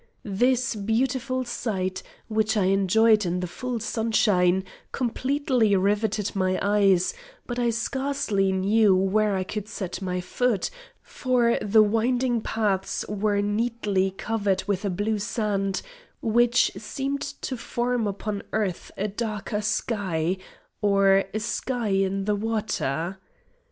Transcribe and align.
This 0.25 0.73
beautiful 0.73 1.45
sight, 1.45 2.01
which 2.27 2.57
I 2.57 2.63
enjoyed 2.73 3.23
in 3.23 3.39
the 3.39 3.45
full 3.45 3.79
sunshine, 3.79 4.63
completely 4.91 5.75
riveted 5.75 6.35
my 6.35 6.57
eyes; 6.59 7.13
but 7.45 7.59
I 7.59 7.69
scarcely 7.69 8.51
knew 8.51 8.95
where 8.95 9.35
I 9.35 9.43
could 9.43 9.67
set 9.67 10.01
my 10.01 10.19
foot, 10.19 10.71
for 11.03 11.59
the 11.61 11.83
winding 11.83 12.41
paths 12.41 13.05
were 13.07 13.43
neatly 13.43 14.09
covered 14.09 14.63
with 14.65 14.83
a 14.85 14.89
blue 14.89 15.19
sand, 15.19 15.83
which 16.19 16.71
seemed 16.75 17.21
to 17.21 17.55
form 17.55 18.07
upon 18.07 18.41
earth 18.53 18.89
a 18.97 19.07
darker 19.07 19.61
sky, 19.61 20.37
or 20.81 21.25
a 21.31 21.39
sky 21.39 21.89
in 21.89 22.25
the 22.25 22.33
water. 22.35 23.19